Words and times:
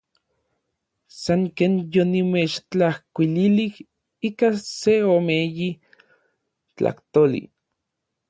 San 1.21 1.41
ken 1.57 1.73
yonimechtlajkuililij 1.93 3.73
ikan 4.27 4.55
seomeyi 4.81 5.69
tlajtoli. 6.75 7.41